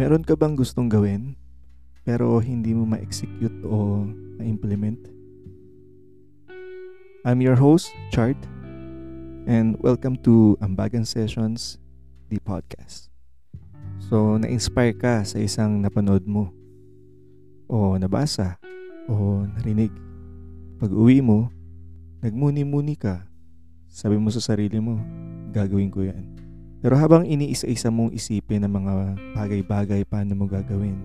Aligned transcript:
Meron 0.00 0.24
ka 0.24 0.32
bang 0.32 0.56
gustong 0.56 0.88
gawin 0.88 1.36
pero 2.08 2.40
hindi 2.40 2.72
mo 2.72 2.88
ma-execute 2.88 3.52
o 3.68 4.08
ma-implement? 4.40 4.96
I'm 7.28 7.44
your 7.44 7.52
host, 7.52 7.92
Chart, 8.08 8.40
and 9.44 9.76
welcome 9.84 10.16
to 10.24 10.56
Ambagan 10.64 11.04
Sessions, 11.04 11.76
the 12.32 12.40
podcast. 12.40 13.12
So, 14.00 14.40
na-inspire 14.40 14.96
ka 14.96 15.20
sa 15.20 15.36
isang 15.36 15.84
napanood 15.84 16.24
mo 16.24 16.48
o 17.68 18.00
nabasa 18.00 18.56
o 19.04 19.44
narinig. 19.52 19.92
Pag 20.80 20.96
uwi 20.96 21.20
mo, 21.20 21.52
nagmuni-muni 22.24 22.96
ka, 22.96 23.28
sabi 23.84 24.16
mo 24.16 24.32
sa 24.32 24.40
sarili 24.40 24.80
mo, 24.80 24.96
gagawin 25.52 25.92
ko 25.92 26.08
yan. 26.08 26.40
Pero 26.80 26.96
habang 26.96 27.28
iniisa-isa 27.28 27.92
mong 27.92 28.16
isipin 28.16 28.64
ang 28.64 28.80
mga 28.80 28.92
bagay-bagay 29.36 30.00
paano 30.08 30.32
mo 30.32 30.48
gagawin, 30.48 30.96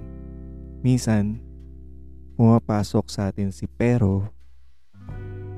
minsan, 0.80 1.44
pumapasok 2.40 3.12
sa 3.12 3.28
atin 3.28 3.52
si 3.52 3.68
pero, 3.68 4.24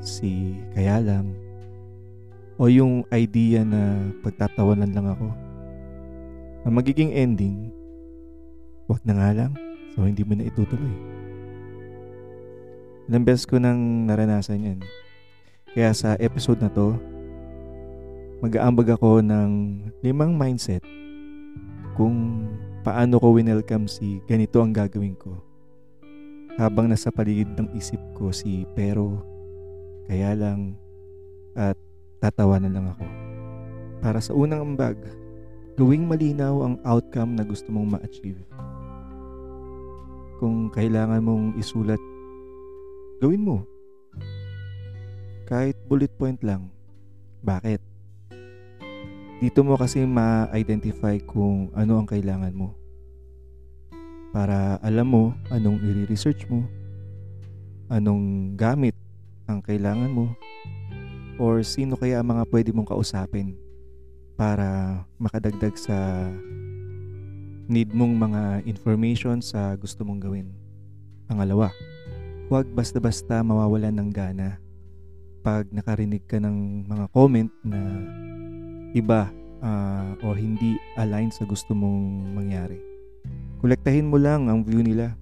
si 0.02 0.58
kaya 0.74 0.98
lang, 0.98 1.38
o 2.58 2.66
yung 2.66 3.06
idea 3.14 3.62
na 3.62 4.10
pagtatawanan 4.26 4.90
lang 4.90 5.06
ako. 5.06 5.30
Ang 6.66 6.74
magiging 6.74 7.14
ending, 7.14 7.70
wag 8.90 9.06
na 9.06 9.14
nga 9.22 9.30
lang, 9.38 9.52
so 9.94 10.02
hindi 10.02 10.26
mo 10.26 10.34
na 10.34 10.50
itutuloy. 10.50 10.98
Ilang 13.06 13.24
beses 13.24 13.46
ko 13.46 13.62
nang 13.62 14.10
naranasan 14.10 14.66
yan. 14.66 14.80
Kaya 15.78 15.94
sa 15.94 16.18
episode 16.18 16.58
na 16.58 16.74
to, 16.74 16.98
mag-aambag 18.38 18.94
ako 18.94 19.26
ng 19.26 19.82
limang 20.06 20.38
mindset 20.38 20.86
kung 21.98 22.46
paano 22.86 23.18
ko 23.18 23.34
winelcome 23.34 23.90
si 23.90 24.22
ganito 24.30 24.62
ang 24.62 24.70
gagawin 24.70 25.18
ko. 25.18 25.34
Habang 26.58 26.90
nasa 26.90 27.10
paligid 27.10 27.50
ng 27.58 27.74
isip 27.78 27.98
ko 28.18 28.30
si 28.30 28.66
pero, 28.78 29.22
kaya 30.10 30.34
lang, 30.38 30.78
at 31.58 31.78
tatawanan 32.22 32.74
lang 32.74 32.88
ako. 32.94 33.06
Para 34.02 34.22
sa 34.22 34.34
unang 34.38 34.74
ambag, 34.74 34.98
gawing 35.78 36.06
malinaw 36.06 36.66
ang 36.66 36.76
outcome 36.86 37.38
na 37.38 37.46
gusto 37.46 37.70
mong 37.74 37.98
ma-achieve. 37.98 38.42
Kung 40.38 40.70
kailangan 40.70 41.22
mong 41.26 41.46
isulat, 41.58 42.02
gawin 43.22 43.42
mo. 43.42 43.58
Kahit 45.50 45.78
bullet 45.90 46.14
point 46.18 46.38
lang. 46.46 46.70
Bakit? 47.42 47.97
Dito 49.38 49.62
mo 49.62 49.78
kasi 49.78 50.02
ma-identify 50.02 51.22
kung 51.22 51.70
ano 51.78 52.02
ang 52.02 52.10
kailangan 52.10 52.58
mo. 52.58 52.74
Para 54.34 54.82
alam 54.82 55.06
mo 55.06 55.24
anong 55.54 55.78
i-research 55.78 56.50
mo, 56.50 56.66
anong 57.86 58.58
gamit 58.58 58.98
ang 59.46 59.62
kailangan 59.62 60.10
mo, 60.10 60.34
or 61.38 61.62
sino 61.62 61.94
kaya 61.94 62.18
ang 62.18 62.34
mga 62.34 62.50
pwede 62.50 62.70
mong 62.74 62.90
kausapin 62.90 63.54
para 64.34 65.02
makadagdag 65.22 65.78
sa 65.78 66.26
need 67.70 67.94
mong 67.94 68.18
mga 68.18 68.42
information 68.66 69.38
sa 69.38 69.78
gusto 69.78 70.02
mong 70.02 70.18
gawin. 70.18 70.50
Pangalawa, 71.30 71.70
huwag 72.50 72.66
basta-basta 72.74 73.46
mawawalan 73.46 74.02
ng 74.02 74.10
gana 74.10 74.58
pag 75.46 75.70
nakarinig 75.70 76.26
ka 76.26 76.42
ng 76.42 76.90
mga 76.90 77.06
comment 77.14 77.52
na 77.62 77.80
iba 78.94 79.32
uh, 79.64 80.14
o 80.24 80.36
hindi 80.36 80.78
align 80.96 81.34
sa 81.34 81.44
gusto 81.44 81.74
mong 81.74 82.36
mangyari. 82.36 82.80
Kolektahin 83.60 84.08
mo 84.08 84.22
lang 84.22 84.48
ang 84.48 84.62
view 84.62 84.86
nila. 84.86 85.18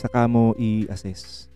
Saka 0.00 0.24
mo 0.28 0.56
i-assess. 0.56 1.48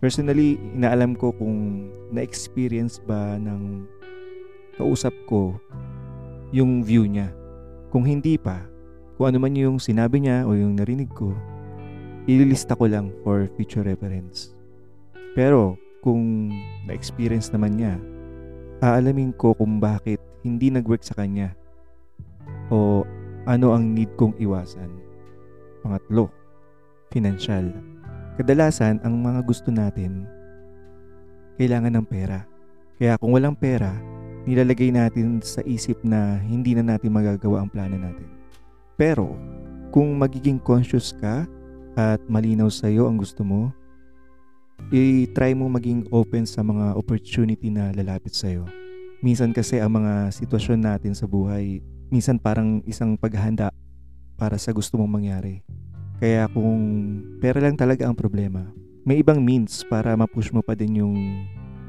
Personally, 0.00 0.56
inaalam 0.74 1.12
ko 1.12 1.30
kung 1.36 1.88
na-experience 2.10 2.98
ba 3.04 3.36
ng 3.36 3.84
kausap 4.80 5.12
ko 5.28 5.60
yung 6.56 6.80
view 6.80 7.04
niya. 7.04 7.28
Kung 7.92 8.08
hindi 8.08 8.40
pa, 8.40 8.64
kung 9.20 9.28
ano 9.34 9.38
man 9.44 9.52
yung 9.52 9.76
sinabi 9.76 10.24
niya 10.24 10.48
o 10.48 10.56
yung 10.56 10.80
narinig 10.80 11.12
ko, 11.12 11.36
ililista 12.24 12.72
ko 12.78 12.88
lang 12.88 13.12
for 13.20 13.44
future 13.60 13.84
reference. 13.84 14.56
Pero 15.36 15.76
kung 16.00 16.48
na-experience 16.88 17.52
naman 17.52 17.76
niya, 17.76 17.94
aalamin 18.80 19.36
ko 19.36 19.52
kung 19.52 19.76
bakit 19.76 20.20
hindi 20.40 20.72
nag-work 20.72 21.04
sa 21.04 21.12
kanya 21.20 21.52
o 22.72 23.04
ano 23.44 23.76
ang 23.76 23.92
need 23.92 24.08
kong 24.16 24.32
iwasan. 24.40 24.88
Pangatlo, 25.84 26.32
financial. 27.12 27.68
Kadalasan, 28.40 29.00
ang 29.04 29.20
mga 29.20 29.44
gusto 29.44 29.68
natin, 29.68 30.24
kailangan 31.60 32.00
ng 32.00 32.06
pera. 32.08 32.48
Kaya 32.96 33.20
kung 33.20 33.36
walang 33.36 33.56
pera, 33.56 33.92
nilalagay 34.48 34.88
natin 34.92 35.44
sa 35.44 35.60
isip 35.68 36.00
na 36.00 36.40
hindi 36.40 36.72
na 36.72 36.96
natin 36.96 37.12
magagawa 37.12 37.64
ang 37.64 37.68
plano 37.72 38.00
natin. 38.00 38.28
Pero, 38.96 39.36
kung 39.92 40.16
magiging 40.16 40.60
conscious 40.60 41.12
ka 41.20 41.44
at 42.00 42.20
malinaw 42.32 42.72
sa 42.72 42.88
iyo 42.88 43.08
ang 43.08 43.20
gusto 43.20 43.44
mo, 43.44 43.72
i-try 44.88 45.52
mo 45.52 45.68
maging 45.68 46.08
open 46.08 46.48
sa 46.48 46.64
mga 46.64 46.96
opportunity 46.96 47.68
na 47.68 47.92
lalapit 47.92 48.32
sa 48.32 48.48
iyo. 48.48 48.64
Minsan 49.20 49.52
kasi 49.52 49.76
ang 49.76 50.00
mga 50.00 50.32
sitwasyon 50.32 50.80
natin 50.80 51.12
sa 51.12 51.28
buhay, 51.28 51.84
minsan 52.08 52.40
parang 52.40 52.80
isang 52.88 53.20
paghahanda 53.20 53.68
para 54.40 54.56
sa 54.56 54.72
gusto 54.72 54.96
mong 54.96 55.20
mangyari. 55.20 55.60
Kaya 56.16 56.48
kung 56.48 56.80
pera 57.40 57.60
lang 57.60 57.76
talaga 57.76 58.08
ang 58.08 58.16
problema, 58.16 58.64
may 59.04 59.20
ibang 59.20 59.40
means 59.40 59.84
para 59.84 60.16
ma-push 60.16 60.52
mo 60.52 60.64
pa 60.64 60.72
din 60.76 61.04
yung 61.04 61.16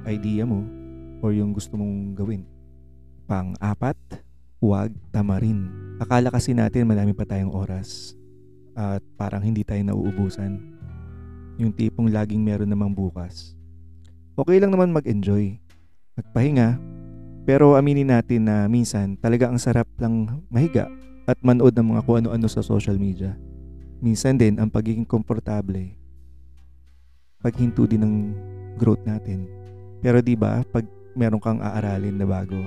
idea 0.07 0.44
mo 0.44 0.63
or 1.24 1.31
yung 1.31 1.56
gusto 1.56 1.75
mong 1.80 2.16
gawin. 2.16 2.44
Pang-apat, 3.28 3.96
huwag 4.59 4.91
tamarin. 5.12 5.72
Akala 6.00 6.31
kasi 6.31 6.51
natin 6.51 6.88
madami 6.88 7.16
pa 7.16 7.24
tayong 7.24 7.51
oras 7.51 8.16
at 8.75 9.03
parang 9.16 9.44
hindi 9.44 9.63
tayo 9.63 9.80
nauubusan. 9.84 10.81
Yung 11.62 11.70
tipong 11.70 12.10
laging 12.10 12.42
meron 12.42 12.74
namang 12.74 12.90
bukas. 12.90 13.54
Okay 14.34 14.58
lang 14.58 14.74
naman 14.74 14.90
mag-enjoy. 14.90 15.62
Magpahinga, 16.18 16.82
pero 17.46 17.78
aminin 17.78 18.10
natin 18.10 18.50
na 18.50 18.66
minsan 18.66 19.14
talaga 19.22 19.46
ang 19.46 19.62
sarap 19.62 19.86
lang 20.02 20.42
mahiga 20.50 20.90
at 21.30 21.38
manood 21.46 21.78
ng 21.78 21.94
mga 21.94 22.02
kung 22.06 22.18
ano-ano 22.26 22.50
sa 22.50 22.66
social 22.66 22.98
media. 22.98 23.38
Minsan 24.02 24.42
din 24.42 24.58
ang 24.58 24.74
pagiging 24.74 25.06
komportable, 25.06 25.94
paghinto 27.46 27.86
din 27.86 28.02
ng 28.02 28.16
growth 28.82 29.06
natin. 29.06 29.46
Pero 30.02 30.22
'di 30.22 30.34
ba, 30.34 30.66
pag 30.66 30.86
meron 31.14 31.38
kang 31.42 31.62
aaralin 31.62 32.18
na 32.18 32.26
bago, 32.26 32.58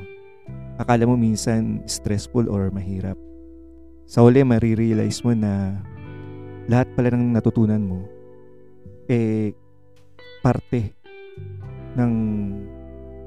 akala 0.78 1.02
mo 1.06 1.18
minsan 1.18 1.82
stressful 1.90 2.46
or 2.46 2.70
mahirap. 2.70 3.18
Sa 4.06 4.22
uli, 4.22 4.46
marirealize 4.46 5.26
mo 5.26 5.34
na 5.34 5.82
lahat 6.70 6.86
pala 6.94 7.10
ng 7.10 7.34
natutunan 7.34 7.82
mo, 7.82 8.06
eh, 9.08 9.52
parte 10.44 10.92
ng 11.96 12.12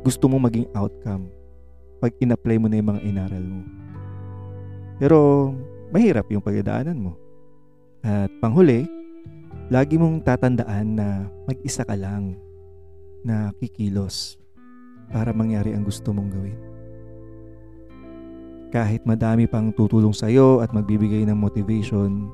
gusto 0.05 0.29
mo 0.29 0.37
maging 0.39 0.69
outcome 0.77 1.27
pag 1.97 2.13
in-apply 2.21 2.57
mo 2.61 2.69
na 2.69 2.77
yung 2.77 2.89
mga 2.93 3.03
inaral 3.03 3.43
mo. 3.43 3.63
Pero 4.97 5.17
mahirap 5.89 6.29
yung 6.29 6.45
pagdadaanan 6.45 6.97
mo. 6.97 7.13
At 8.05 8.29
panghuli, 8.39 8.85
lagi 9.73 9.97
mong 9.97 10.23
tatandaan 10.23 10.87
na 10.95 11.25
mag-isa 11.49 11.81
ka 11.83 11.97
lang 11.97 12.37
na 13.25 13.51
kikilos 13.57 14.37
para 15.09 15.33
mangyari 15.33 15.73
ang 15.73 15.83
gusto 15.83 16.13
mong 16.13 16.29
gawin. 16.31 16.59
Kahit 18.67 19.01
madami 19.07 19.47
pang 19.47 19.71
tutulong 19.71 20.11
sa 20.11 20.27
iyo 20.27 20.59
at 20.59 20.75
magbibigay 20.75 21.23
ng 21.25 21.39
motivation, 21.39 22.29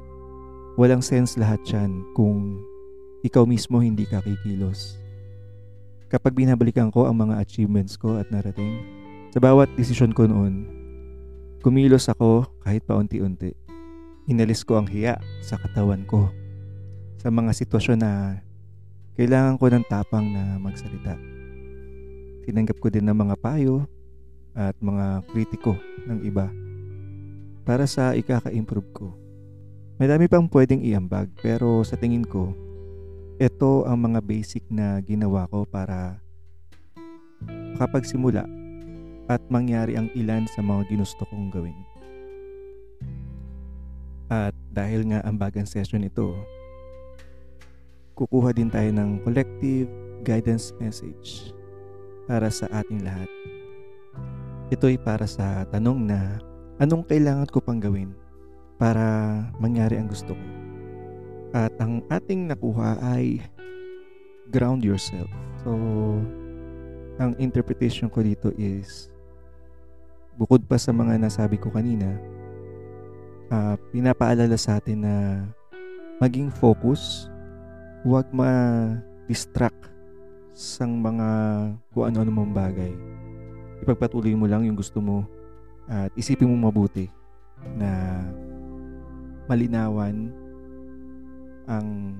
walang 0.75 1.01
sense 1.01 1.38
lahat 1.38 1.62
yan 1.69 2.01
kung 2.17 2.57
ikaw 3.23 3.47
mismo 3.47 3.79
hindi 3.79 4.03
ka 4.03 4.19
kikilos. 4.19 4.99
Kapag 6.11 6.35
binabalikan 6.35 6.91
ko 6.91 7.07
ang 7.07 7.23
mga 7.23 7.39
achievements 7.39 7.95
ko 7.95 8.19
at 8.19 8.27
narating, 8.29 8.83
sa 9.31 9.39
bawat 9.39 9.71
desisyon 9.79 10.11
ko 10.11 10.27
noon, 10.27 10.67
kumilos 11.63 12.11
ako 12.11 12.45
kahit 12.61 12.83
paunti-unti. 12.83 13.55
Inalis 14.27 14.67
ko 14.67 14.77
ang 14.77 14.91
hiya 14.91 15.17
sa 15.39 15.55
katawan 15.55 16.03
ko 16.03 16.29
sa 17.23 17.31
mga 17.31 17.55
sitwasyon 17.55 17.99
na 18.03 18.43
kailangan 19.15 19.55
ko 19.55 19.71
ng 19.71 19.87
tapang 19.87 20.27
na 20.27 20.59
magsalita. 20.59 21.15
Tinanggap 22.43 22.77
ko 22.83 22.91
din 22.91 23.07
ng 23.07 23.15
mga 23.15 23.39
payo 23.39 23.87
at 24.51 24.75
mga 24.83 25.23
kritiko 25.31 25.79
ng 26.11 26.27
iba 26.27 26.51
para 27.63 27.87
sa 27.87 28.11
ikaka-improve 28.11 28.89
ko. 28.91 29.15
Madami 29.95 30.27
pang 30.27 30.51
pwedeng 30.51 30.83
iambag 30.83 31.31
pero 31.39 31.87
sa 31.87 31.95
tingin 31.95 32.27
ko, 32.27 32.51
ito 33.41 33.81
ang 33.89 33.97
mga 33.97 34.19
basic 34.21 34.62
na 34.69 35.01
ginawa 35.01 35.50
ko 35.50 35.65
para 35.65 36.21
makapagsimula 37.74 38.45
at 39.25 39.41
mangyari 39.50 39.97
ang 39.97 40.12
ilan 40.13 40.45
sa 40.45 40.62
mga 40.62 40.94
ginusto 40.94 41.25
kong 41.25 41.50
gawin. 41.50 41.77
At 44.30 44.53
dahil 44.69 45.09
nga 45.09 45.25
ambagan 45.25 45.65
session 45.65 46.06
ito, 46.06 46.38
kukuha 48.13 48.53
din 48.53 48.69
tayo 48.69 48.94
ng 48.94 49.25
collective 49.25 49.89
guidance 50.21 50.69
message 50.77 51.53
para 52.29 52.53
sa 52.53 52.69
ating 52.69 53.01
lahat. 53.01 53.29
Ito 54.69 54.89
ay 54.89 55.01
para 55.01 55.25
sa 55.25 55.65
tanong 55.74 56.06
na 56.06 56.38
anong 56.77 57.06
kailangan 57.09 57.50
ko 57.50 57.62
pang 57.62 57.81
gawin 57.81 58.13
para 58.77 59.06
mangyari 59.57 59.97
ang 59.97 60.09
gusto 60.09 60.38
ko. 60.38 60.62
At 61.53 61.69
ang 61.77 62.01
ating 62.09 62.50
nakuha 62.50 62.97
ay 63.13 63.38
ground 64.50 64.81
yourself. 64.81 65.29
So, 65.61 65.69
ang 67.21 67.38
interpretation 67.38 68.09
ko 68.09 68.25
dito 68.25 68.50
is 68.57 69.13
bukod 70.33 70.65
pa 70.65 70.81
sa 70.81 70.89
mga 70.89 71.21
nasabi 71.21 71.61
ko 71.61 71.69
kanina, 71.69 72.09
uh, 73.53 73.77
pinapaalala 73.94 74.57
sa 74.57 74.81
atin 74.81 75.05
na 75.05 75.15
maging 76.17 76.50
focus, 76.50 77.29
huwag 78.01 78.25
ma-distract 78.33 79.94
sa 80.53 80.89
mga 80.89 81.27
kung 81.94 82.05
ano-ano 82.09 82.31
mong 82.33 82.53
bagay. 82.53 82.94
Ipagpatuloy 83.85 84.33
mo 84.33 84.50
lang 84.50 84.65
yung 84.65 84.77
gusto 84.77 84.97
mo 85.01 85.25
at 85.85 86.09
isipin 86.17 86.50
mo 86.50 86.69
mabuti 86.69 87.09
na 87.77 88.21
malinawan 89.45 90.31
ang 91.68 92.19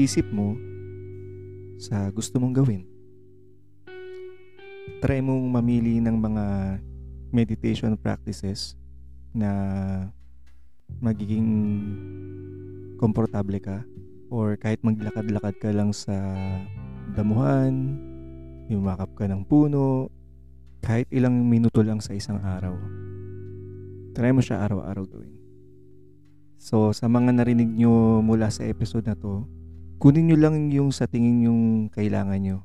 isip 0.00 0.24
mo 0.32 0.56
sa 1.80 2.08
gusto 2.12 2.36
mong 2.36 2.54
gawin. 2.56 2.82
Try 5.00 5.24
mong 5.24 5.44
mamili 5.48 5.96
ng 6.00 6.16
mga 6.16 6.44
meditation 7.32 7.96
practices 7.96 8.76
na 9.32 9.50
magiging 11.00 11.48
komportable 13.00 13.56
ka 13.62 13.80
or 14.28 14.60
kahit 14.60 14.82
maglakad-lakad 14.84 15.54
ka 15.56 15.70
lang 15.72 15.90
sa 15.94 16.14
damuhan, 17.16 17.96
yumakap 18.70 19.10
ka 19.16 19.24
ng 19.26 19.42
puno, 19.48 20.12
kahit 20.84 21.08
ilang 21.10 21.34
minuto 21.48 21.82
lang 21.82 21.98
sa 21.98 22.14
isang 22.14 22.38
araw. 22.38 22.76
Try 24.14 24.30
mo 24.30 24.42
siya 24.42 24.62
araw-araw 24.68 25.04
gawin. 25.06 25.34
So, 26.60 26.92
sa 26.92 27.08
mga 27.08 27.40
narinig 27.40 27.72
nyo 27.72 28.20
mula 28.20 28.52
sa 28.52 28.68
episode 28.68 29.08
na 29.08 29.16
to, 29.16 29.48
kunin 29.96 30.28
nyo 30.28 30.36
lang 30.36 30.68
yung 30.68 30.92
sa 30.92 31.08
tingin 31.08 31.48
yung 31.48 31.88
kailangan 31.88 32.36
nyo. 32.36 32.58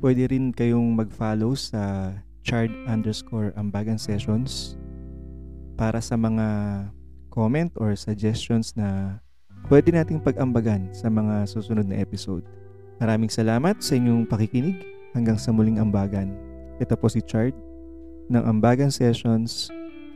Pwede 0.00 0.32
rin 0.32 0.56
kayong 0.56 0.96
mag-follow 0.96 1.52
sa 1.52 2.16
chard 2.40 2.72
underscore 2.88 3.52
ambagan 3.60 4.00
sessions 4.00 4.80
para 5.76 6.00
sa 6.00 6.16
mga 6.16 6.48
comment 7.28 7.68
or 7.76 7.92
suggestions 7.92 8.72
na 8.72 9.20
pwede 9.68 9.92
nating 9.92 10.24
pag-ambagan 10.24 10.88
sa 10.96 11.12
mga 11.12 11.44
susunod 11.44 11.84
na 11.84 12.00
episode. 12.00 12.48
Maraming 13.04 13.28
salamat 13.28 13.84
sa 13.84 14.00
inyong 14.00 14.24
pakikinig 14.24 14.80
hanggang 15.12 15.36
sa 15.36 15.52
muling 15.52 15.76
ambagan. 15.76 16.32
Ito 16.80 16.96
po 16.96 17.12
si 17.12 17.20
Chard 17.20 17.52
ng 18.32 18.40
Ambagan 18.48 18.88
Sessions, 18.88 19.68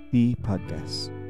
the 0.09 0.33
podcast. 0.41 1.24